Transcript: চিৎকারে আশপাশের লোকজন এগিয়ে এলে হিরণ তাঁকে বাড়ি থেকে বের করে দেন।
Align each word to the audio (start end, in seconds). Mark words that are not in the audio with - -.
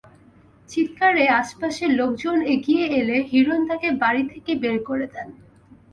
চিৎকারে 0.69 1.23
আশপাশের 1.39 1.91
লোকজন 1.91 2.37
এগিয়ে 2.53 2.85
এলে 2.99 3.17
হিরণ 3.29 3.59
তাঁকে 3.69 3.89
বাড়ি 4.01 4.23
থেকে 4.29 4.51
বের 4.55 4.77
করে 4.83 5.05
দেন। 5.13 5.27